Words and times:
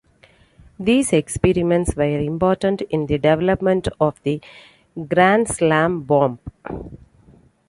These 0.79 1.13
experiments 1.13 1.95
were 1.95 2.17
important 2.17 2.81
in 2.89 3.05
the 3.05 3.19
development 3.19 3.87
of 3.99 4.19
the 4.23 4.41
Grand 5.07 5.47
Slam 5.47 6.01
bomb. 6.01 6.39